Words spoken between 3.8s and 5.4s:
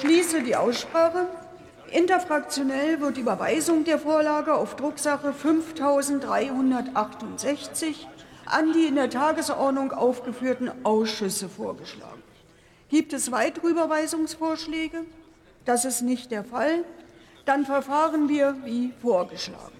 der Vorlage auf Drucksache